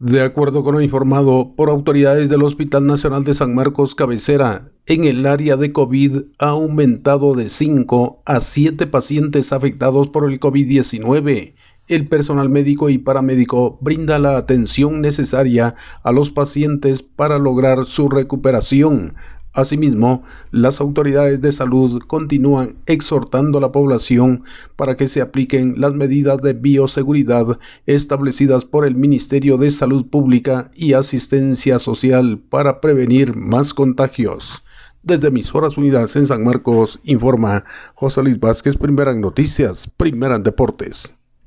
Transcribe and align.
De 0.00 0.22
acuerdo 0.22 0.64
con 0.64 0.76
lo 0.76 0.80
informado 0.80 1.52
por 1.54 1.68
autoridades 1.68 2.30
del 2.30 2.42
Hospital 2.42 2.86
Nacional 2.86 3.22
de 3.22 3.34
San 3.34 3.54
Marcos 3.54 3.94
Cabecera, 3.94 4.70
en 4.86 5.04
el 5.04 5.26
área 5.26 5.58
de 5.58 5.72
COVID 5.72 6.22
ha 6.38 6.48
aumentado 6.48 7.34
de 7.34 7.50
5 7.50 8.22
a 8.24 8.40
7 8.40 8.86
pacientes 8.86 9.52
afectados 9.52 10.08
por 10.08 10.26
el 10.26 10.40
COVID-19. 10.40 11.52
El 11.86 12.08
personal 12.08 12.48
médico 12.48 12.88
y 12.88 12.96
paramédico 12.96 13.76
brinda 13.82 14.18
la 14.18 14.38
atención 14.38 15.02
necesaria 15.02 15.74
a 16.02 16.12
los 16.12 16.30
pacientes 16.30 17.02
para 17.02 17.38
lograr 17.38 17.84
su 17.84 18.08
recuperación, 18.08 19.16
Asimismo, 19.52 20.22
las 20.52 20.80
autoridades 20.80 21.40
de 21.40 21.50
salud 21.50 22.00
continúan 22.06 22.76
exhortando 22.86 23.58
a 23.58 23.60
la 23.60 23.72
población 23.72 24.44
para 24.76 24.96
que 24.96 25.08
se 25.08 25.20
apliquen 25.20 25.74
las 25.80 25.92
medidas 25.92 26.40
de 26.40 26.52
bioseguridad 26.52 27.58
establecidas 27.86 28.64
por 28.64 28.86
el 28.86 28.94
Ministerio 28.94 29.56
de 29.56 29.70
Salud 29.70 30.06
Pública 30.06 30.70
y 30.76 30.92
Asistencia 30.92 31.80
Social 31.80 32.38
para 32.48 32.80
prevenir 32.80 33.34
más 33.34 33.74
contagios. 33.74 34.62
Desde 35.02 35.32
mis 35.32 35.52
horas 35.52 35.76
unidas 35.76 36.14
en 36.14 36.26
San 36.26 36.44
Marcos, 36.44 37.00
informa 37.02 37.64
José 37.94 38.22
Luis 38.22 38.38
Vázquez, 38.38 38.76
primera 38.76 39.10
en 39.10 39.20
noticias, 39.20 39.90
primera 39.96 40.36
en 40.36 40.44
deportes. 40.44 41.14